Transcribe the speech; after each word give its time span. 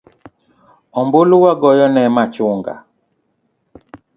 Ombulu 0.99 1.35
wagoyo 1.43 1.85
ne 1.89 2.03
machunga 2.15 2.73